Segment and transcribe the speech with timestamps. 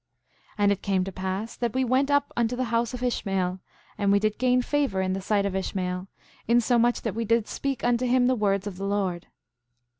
[0.53, 3.59] 7:4 And it came to pass that we went up unto the house of Ishmael,
[3.99, 6.07] and we did gain favor in the sight of Ishmael,
[6.47, 9.27] insomuch that we did speak unto him the words of the Lord.